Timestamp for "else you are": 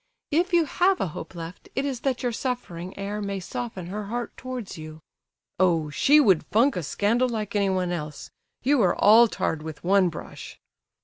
7.91-8.95